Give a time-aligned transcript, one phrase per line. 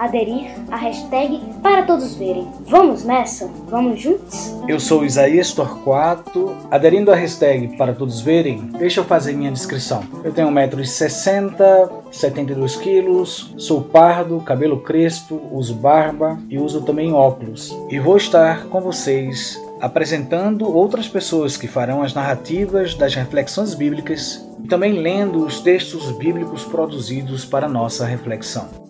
[0.00, 2.48] aderir à hashtag para todos verem.
[2.66, 3.46] Vamos nessa?
[3.68, 4.56] Vamos juntos?
[4.66, 6.56] Eu sou Isaías Torquato.
[6.70, 10.02] Aderindo à hashtag para todos verem, deixa eu fazer minha descrição.
[10.24, 17.76] Eu tenho 1,60m, 72 quilos, sou pardo, cabelo crespo, uso barba e uso também óculos.
[17.90, 24.46] E vou estar com vocês apresentando outras pessoas que farão as narrativas das reflexões bíblicas
[24.62, 28.89] e também lendo os textos bíblicos produzidos para nossa reflexão.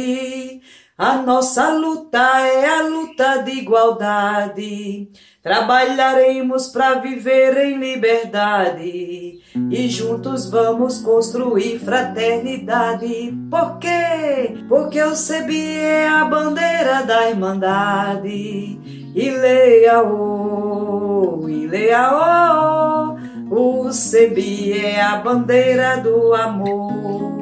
[0.97, 5.09] A nossa luta é a luta de igualdade.
[5.43, 9.41] Trabalharemos para viver em liberdade
[9.71, 13.33] e juntos vamos construir fraternidade.
[13.49, 14.57] Por quê?
[14.69, 18.79] Porque o CEBI é a bandeira da irmandade.
[19.15, 23.17] E leia o, e leia o,
[23.51, 27.33] o CEBI é a bandeira do amor.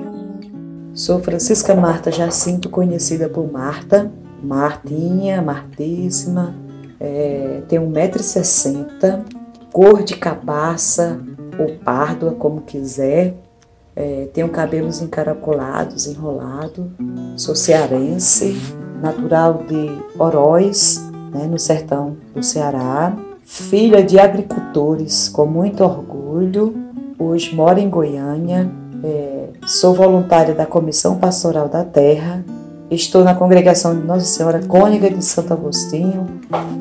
[0.95, 4.11] Sou Francisca Marta Jacinto, conhecida por Marta,
[4.43, 6.55] Martinha, Martíssima,
[6.99, 9.25] é, tenho 1,60m,
[9.73, 11.21] cor de cabaça
[11.59, 13.35] ou pardo, como quiser,
[13.95, 16.91] é, tenho cabelos encaracolados, enrolado,
[17.37, 18.57] sou cearense,
[19.03, 20.99] natural de Oroz,
[21.33, 23.15] né, no sertão do Ceará,
[23.47, 26.75] filha de agricultores com muito orgulho,
[27.17, 28.69] hoje moro em Goiânia,
[29.05, 32.45] é, sou voluntária da Comissão Pastoral da Terra,
[32.91, 36.27] estou na congregação de Nossa Senhora Cônica de Santo Agostinho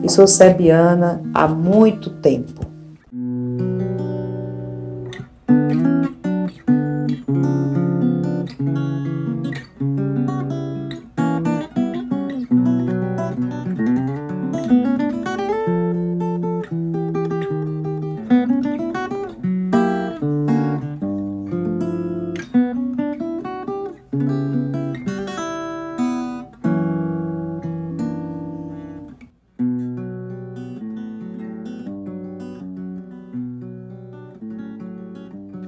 [0.03, 2.74] e sou serbiana há muito tempo.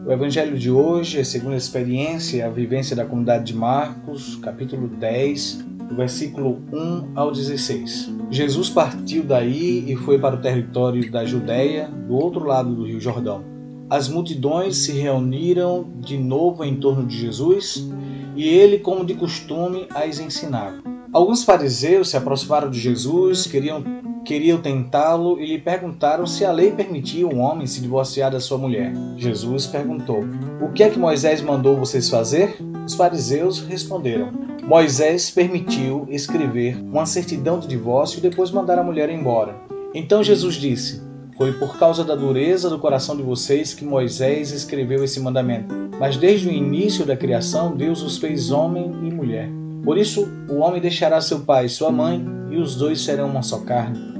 [0.07, 4.37] O evangelho de hoje é segundo a experiência e a vivência da comunidade de Marcos,
[4.37, 8.09] capítulo 10, do versículo 1 ao 16.
[8.31, 13.01] Jesus partiu daí e foi para o território da Judéia, do outro lado do Rio
[13.01, 13.43] Jordão.
[13.89, 17.91] As multidões se reuniram de novo em torno de Jesus
[18.33, 20.81] e ele, como de costume, as ensinava.
[21.11, 23.83] Alguns fariseus se aproximaram de Jesus, queriam
[24.27, 28.57] queriam tentá-lo e lhe perguntaram se a lei permitia um homem se divorciar da sua
[28.57, 28.91] mulher.
[29.15, 30.19] Jesus perguntou:
[30.61, 32.57] O que é que Moisés mandou vocês fazer?
[32.85, 34.29] Os fariseus responderam:
[34.65, 39.55] Moisés permitiu escrever uma certidão de divórcio e depois mandar a mulher embora.
[39.93, 41.01] Então Jesus disse:
[41.37, 45.73] Foi por causa da dureza do coração de vocês que Moisés escreveu esse mandamento.
[45.97, 49.49] Mas desde o início da criação, Deus os fez homem e mulher.
[49.85, 52.21] Por isso, o homem deixará seu pai e sua mãe,
[52.51, 54.16] e os dois serão uma só carne.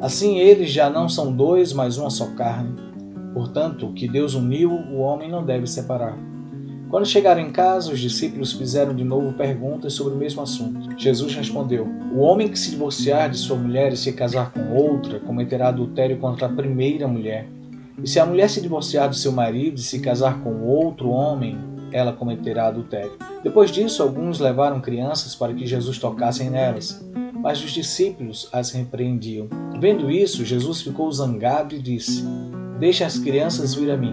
[0.00, 2.74] Assim eles já não são dois, mas uma só carne.
[3.34, 6.18] Portanto, o que Deus uniu, o homem não deve separar.
[6.88, 10.98] Quando chegaram em casa, os discípulos fizeram de novo perguntas sobre o mesmo assunto.
[10.98, 15.20] Jesus respondeu: O homem que se divorciar de sua mulher e se casar com outra
[15.20, 17.46] cometerá adultério contra a primeira mulher.
[18.02, 21.56] E se a mulher se divorciar do seu marido e se casar com outro homem,
[21.92, 23.16] ela cometerá adultério.
[23.42, 27.02] Depois disso, alguns levaram crianças para que Jesus tocasse nelas.
[27.42, 29.48] mas os discípulos as repreendiam.
[29.80, 32.22] Vendo isso, Jesus ficou zangado e disse:
[32.78, 34.12] Deixe as crianças vir a mim.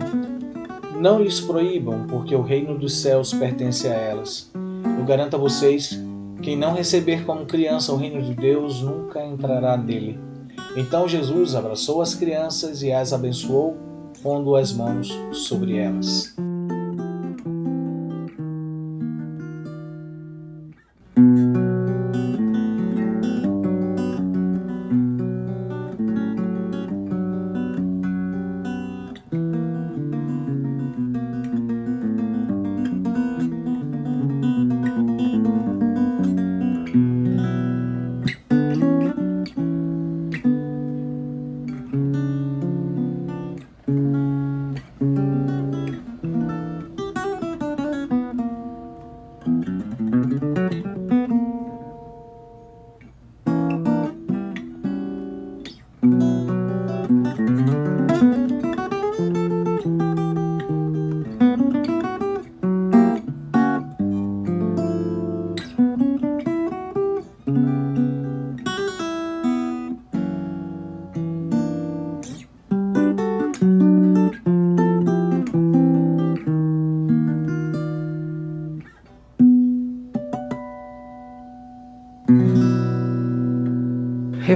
[1.00, 4.50] Não lhes proíbam, porque o reino dos céus pertence a elas.
[4.98, 6.00] Eu garanto a vocês:
[6.42, 10.18] quem não receber como criança o reino de Deus nunca entrará nele.
[10.76, 13.76] Então Jesus abraçou as crianças e as abençoou,
[14.22, 16.36] pondo as mãos sobre elas.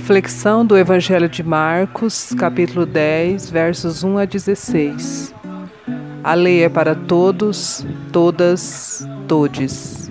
[0.01, 5.36] Reflexão do Evangelho de Marcos, capítulo 10, versos 1 a 16.
[6.24, 10.09] A lei é para todos, todas, todes.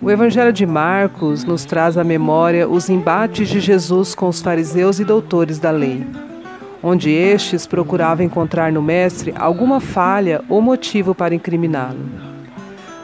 [0.00, 4.98] O Evangelho de Marcos nos traz à memória os embates de Jesus com os fariseus
[4.98, 6.02] e doutores da lei,
[6.82, 12.00] onde estes procuravam encontrar no Mestre alguma falha ou motivo para incriminá-lo.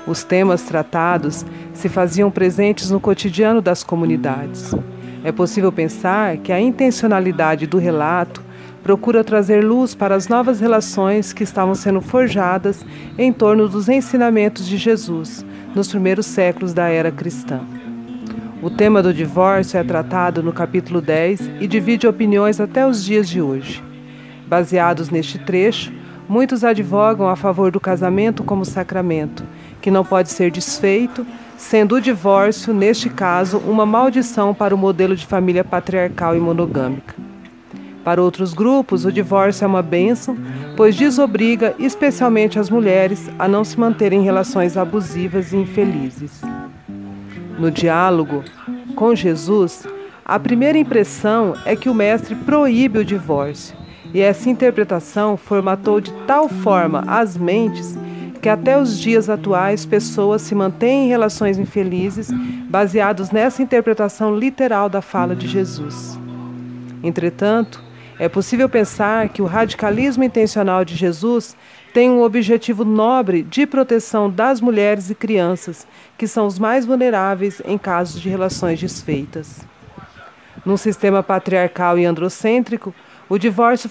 [0.06, 1.44] Os temas tratados
[1.74, 4.74] se faziam presentes no cotidiano das comunidades
[5.28, 8.42] é possível pensar que a intencionalidade do relato
[8.82, 12.82] procura trazer luz para as novas relações que estavam sendo forjadas
[13.18, 15.44] em torno dos ensinamentos de Jesus
[15.74, 17.60] nos primeiros séculos da era cristã.
[18.62, 23.28] O tema do divórcio é tratado no capítulo 10 e divide opiniões até os dias
[23.28, 23.84] de hoje.
[24.46, 25.92] Baseados neste trecho,
[26.28, 29.42] muitos advogam a favor do casamento como sacramento,
[29.80, 31.26] que não pode ser desfeito
[31.56, 37.16] sendo o divórcio, neste caso, uma maldição para o modelo de família patriarcal e monogâmica.
[38.04, 40.38] Para outros grupos, o divórcio é uma bênção,
[40.76, 46.40] pois desobriga especialmente as mulheres a não se manterem em relações abusivas e infelizes.
[47.58, 48.44] No diálogo
[48.94, 49.84] com Jesus,
[50.24, 53.76] a primeira impressão é que o Mestre proíbe o divórcio,
[54.12, 57.96] e essa interpretação formatou de tal forma as mentes
[58.40, 62.30] que até os dias atuais pessoas se mantêm em relações infelizes
[62.68, 66.18] baseados nessa interpretação literal da fala de Jesus.
[67.02, 67.82] Entretanto,
[68.18, 71.56] é possível pensar que o radicalismo intencional de Jesus
[71.92, 77.62] tem um objetivo nobre de proteção das mulheres e crianças, que são os mais vulneráveis
[77.64, 79.60] em casos de relações desfeitas.
[80.64, 82.92] Num sistema patriarcal e androcêntrico,
[83.28, 83.90] o divórcio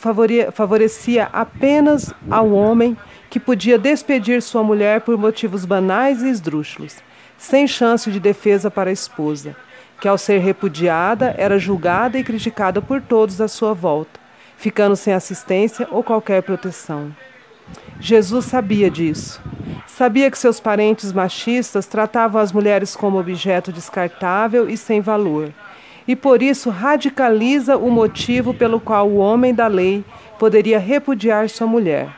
[0.51, 2.98] favorecia apenas ao homem
[3.29, 6.96] que podia despedir sua mulher por motivos banais e esdrúxulos,
[7.38, 9.56] sem chance de defesa para a esposa,
[10.01, 14.20] que ao ser repudiada era julgada e criticada por todos à sua volta,
[14.58, 17.15] ficando sem assistência ou qualquer proteção.
[18.00, 19.41] Jesus sabia disso.
[19.86, 25.51] Sabia que seus parentes machistas tratavam as mulheres como objeto descartável e sem valor,
[26.08, 30.04] e por isso radicaliza o motivo pelo qual o homem da lei
[30.40, 32.10] poderia repudiar sua mulher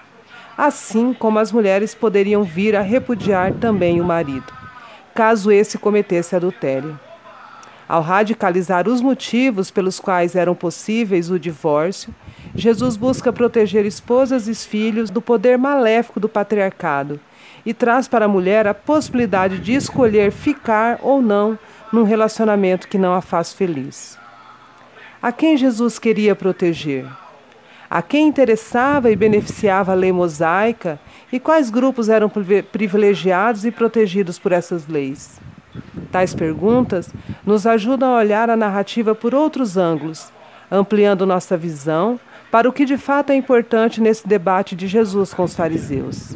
[0.59, 4.51] assim como as mulheres poderiam vir a repudiar também o marido,
[5.15, 6.99] caso esse cometesse adultério.
[7.87, 12.13] Ao radicalizar os motivos pelos quais eram possíveis o divórcio,
[12.53, 17.21] Jesus busca proteger esposas e filhos do poder maléfico do patriarcado
[17.65, 21.57] e traz para a mulher a possibilidade de escolher ficar ou não
[21.91, 24.17] num relacionamento que não a faz feliz.
[25.21, 27.05] A quem Jesus queria proteger?
[27.89, 30.99] a quem interessava e beneficiava a lei mosaica
[31.31, 32.29] e quais grupos eram
[32.71, 35.39] privilegiados e protegidos por essas leis.
[36.11, 37.11] Tais perguntas
[37.45, 40.31] nos ajudam a olhar a narrativa por outros ângulos,
[40.69, 42.19] ampliando nossa visão
[42.51, 46.35] para o que de fato é importante nesse debate de Jesus com os fariseus.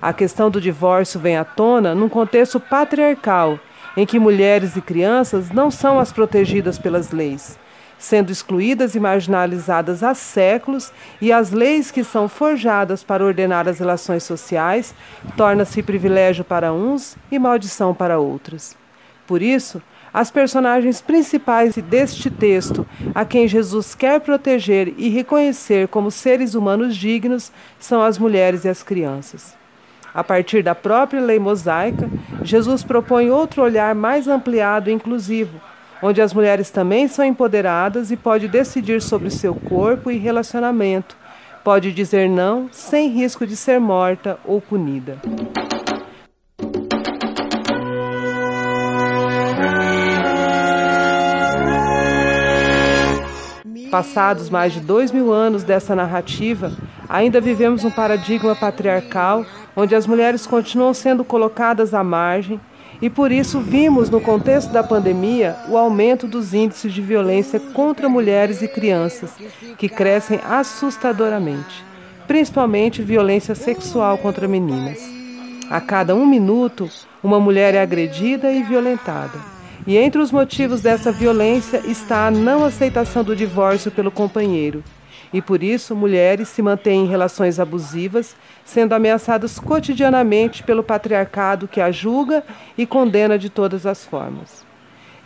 [0.00, 3.58] A questão do divórcio vem à tona num contexto patriarcal,
[3.96, 7.58] em que mulheres e crianças não são as protegidas pelas leis,
[7.98, 13.78] sendo excluídas e marginalizadas há séculos, e as leis que são forjadas para ordenar as
[13.78, 14.94] relações sociais
[15.36, 18.76] torna-se privilégio para uns e maldição para outros.
[19.26, 19.80] Por isso,
[20.12, 26.96] as personagens principais deste texto, a quem Jesus quer proteger e reconhecer como seres humanos
[26.96, 29.56] dignos, são as mulheres e as crianças.
[30.14, 32.08] A partir da própria lei mosaica,
[32.44, 35.60] Jesus propõe outro olhar mais ampliado e inclusivo,
[36.00, 41.16] onde as mulheres também são empoderadas e pode decidir sobre seu corpo e relacionamento,
[41.64, 45.18] pode dizer não sem risco de ser morta ou punida.
[53.90, 56.72] Passados mais de dois mil anos dessa narrativa,
[57.08, 59.44] ainda vivemos um paradigma patriarcal
[59.76, 62.60] onde as mulheres continuam sendo colocadas à margem
[63.02, 68.08] e por isso vimos no contexto da pandemia o aumento dos índices de violência contra
[68.08, 69.32] mulheres e crianças,
[69.76, 71.84] que crescem assustadoramente,
[72.26, 74.98] principalmente violência sexual contra meninas.
[75.68, 76.88] A cada um minuto,
[77.22, 79.38] uma mulher é agredida e violentada.
[79.86, 84.82] E entre os motivos dessa violência está a não aceitação do divórcio pelo companheiro.
[85.34, 91.80] E por isso, mulheres se mantêm em relações abusivas, sendo ameaçadas cotidianamente pelo patriarcado que
[91.80, 92.44] a julga
[92.78, 94.64] e condena de todas as formas.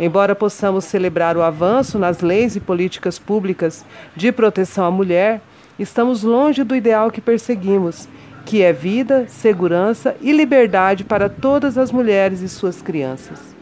[0.01, 3.85] Embora possamos celebrar o avanço nas leis e políticas públicas
[4.17, 5.43] de proteção à mulher,
[5.79, 8.09] estamos longe do ideal que perseguimos,
[8.47, 13.59] que é vida, segurança e liberdade para todas as mulheres e suas crianças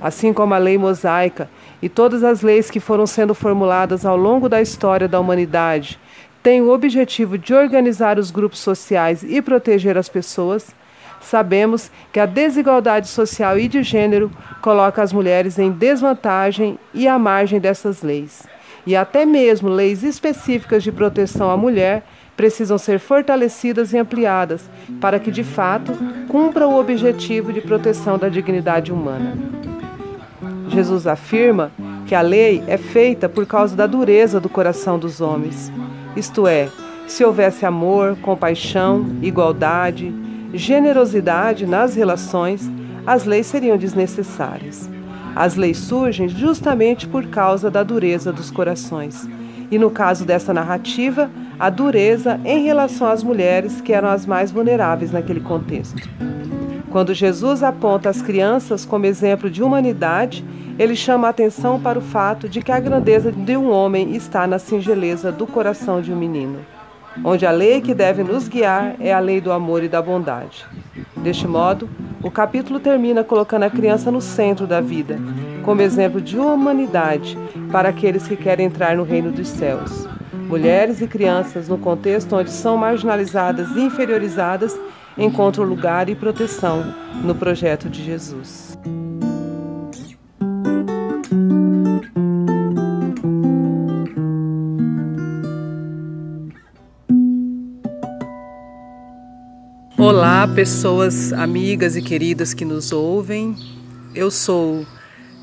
[0.00, 1.48] assim como a lei mosaica
[1.82, 5.98] e todas as leis que foram sendo formuladas ao longo da história da humanidade,
[6.42, 10.74] têm o objetivo de organizar os grupos sociais e proteger as pessoas,
[11.20, 14.30] sabemos que a desigualdade social e de gênero
[14.62, 18.46] coloca as mulheres em desvantagem e à margem dessas leis.
[18.86, 22.04] E até mesmo leis específicas de proteção à mulher
[22.36, 25.92] precisam ser fortalecidas e ampliadas para que, de fato,
[26.28, 29.65] cumpra o objetivo de proteção da dignidade humana.
[30.68, 31.70] Jesus afirma
[32.06, 35.72] que a lei é feita por causa da dureza do coração dos homens.
[36.16, 36.68] Isto é,
[37.06, 40.12] se houvesse amor, compaixão, igualdade,
[40.52, 42.70] generosidade nas relações,
[43.06, 44.90] as leis seriam desnecessárias.
[45.34, 49.28] As leis surgem justamente por causa da dureza dos corações.
[49.70, 54.50] E no caso dessa narrativa, a dureza em relação às mulheres que eram as mais
[54.50, 56.08] vulneráveis naquele contexto.
[56.90, 60.44] Quando Jesus aponta as crianças como exemplo de humanidade,
[60.78, 64.46] ele chama a atenção para o fato de que a grandeza de um homem está
[64.46, 66.58] na singeleza do coração de um menino,
[67.24, 70.64] onde a lei que deve nos guiar é a lei do amor e da bondade.
[71.16, 71.88] Deste modo,
[72.22, 75.18] o capítulo termina colocando a criança no centro da vida,
[75.64, 77.36] como exemplo de humanidade
[77.72, 80.06] para aqueles que querem entrar no reino dos céus.
[80.32, 84.78] Mulheres e crianças, no contexto onde são marginalizadas e inferiorizadas,
[85.16, 88.76] encontram lugar e proteção no projeto de Jesus.
[99.98, 103.56] Olá, pessoas amigas e queridas que nos ouvem.
[104.14, 104.84] Eu sou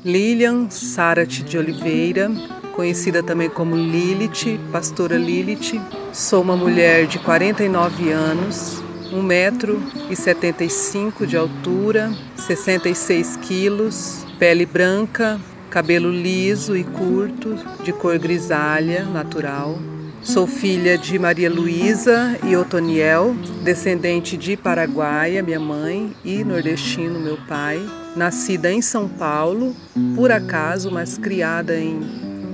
[0.04, 2.30] Lilian Sarat de Oliveira,
[2.76, 5.80] conhecida também como Lilith, pastora Lilith.
[6.12, 16.76] Sou uma mulher de 49 anos, 1,75m de altura, 66 quilos, pele branca, cabelo liso
[16.76, 19.78] e curto, de cor grisalha, natural.
[20.22, 27.36] Sou filha de Maria Luísa e Otoniel, descendente de Paraguaia, minha mãe, e nordestino, meu
[27.46, 27.86] pai.
[28.16, 29.76] Nascida em São Paulo,
[30.16, 32.00] por acaso, mas criada em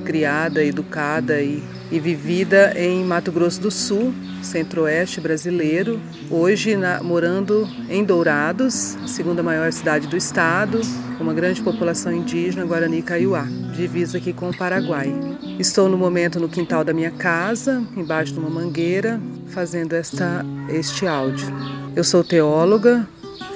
[0.04, 7.68] criada, educada e e vivida em Mato Grosso do Sul, centro-oeste brasileiro, hoje na, morando
[7.88, 10.80] em Dourados, segunda maior cidade do estado,
[11.18, 15.12] com uma grande população indígena, Guarani Kaiowá, divisa aqui com o Paraguai.
[15.58, 21.06] Estou no momento no quintal da minha casa, embaixo de uma mangueira, fazendo esta, este
[21.06, 21.48] áudio.
[21.94, 23.06] Eu sou teóloga,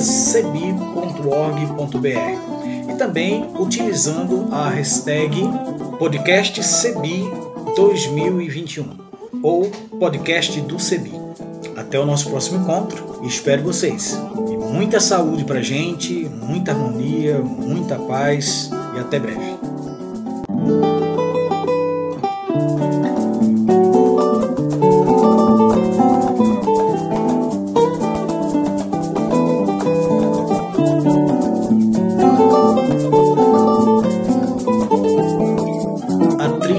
[0.00, 0.92] cebi.org.br
[2.90, 5.42] e também utilizando a hashtag
[5.98, 7.24] podcast cebi
[7.74, 9.06] 2021
[9.42, 11.12] ou podcast do CEBI.
[11.76, 14.18] Até o nosso próximo encontro e espero vocês.
[14.50, 19.55] E muita saúde pra gente, muita harmonia, muita paz e até breve.